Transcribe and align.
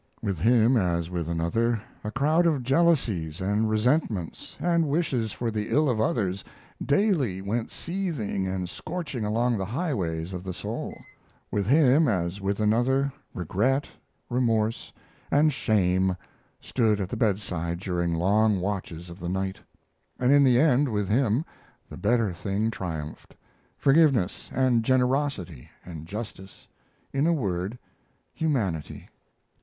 With 0.19 0.39
him, 0.39 0.77
as 0.77 1.11
with 1.11 1.29
another, 1.29 1.79
a 2.03 2.09
crowd 2.09 2.47
of 2.47 2.63
jealousies 2.63 3.39
and 3.39 3.69
resentments, 3.69 4.57
and 4.59 4.87
wishes 4.87 5.31
for 5.31 5.51
the 5.51 5.69
ill 5.69 5.87
of 5.87 6.01
others, 6.01 6.43
daily 6.83 7.39
went 7.39 7.69
seething 7.69 8.47
and 8.47 8.67
scorching 8.67 9.23
along 9.23 9.59
the 9.59 9.65
highways 9.65 10.33
of 10.33 10.43
the 10.43 10.55
soul. 10.55 10.99
With 11.51 11.67
him, 11.67 12.07
as 12.07 12.41
with 12.41 12.59
another, 12.59 13.13
regret, 13.35 13.87
remorse, 14.27 14.91
and 15.29 15.53
shame 15.53 16.17
stood 16.59 16.99
at 16.99 17.09
the 17.09 17.15
bedside 17.15 17.77
during 17.77 18.15
long 18.15 18.59
watches 18.59 19.11
of 19.11 19.19
the 19.19 19.29
night; 19.29 19.59
and 20.19 20.31
in 20.31 20.43
the 20.43 20.59
end, 20.59 20.89
with 20.91 21.09
him, 21.09 21.45
the 21.87 21.95
better 21.97 22.33
thing 22.33 22.71
triumphed 22.71 23.35
forgiveness 23.77 24.49
and 24.51 24.83
generosity 24.83 25.69
and 25.85 26.07
justice 26.07 26.67
in 27.13 27.27
a 27.27 27.33
word, 27.33 27.77
Humanity. 28.33 29.07